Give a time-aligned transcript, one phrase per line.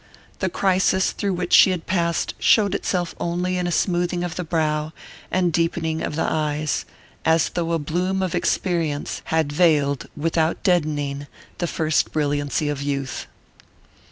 [0.39, 4.43] The crisis through which she had passed showed itself only in a smoothing of the
[4.43, 4.93] brow
[5.29, 6.85] and deepening of the eyes,
[7.23, 11.27] as though a bloom of experience had veiled without deadening
[11.59, 13.27] the first brilliancy of youth.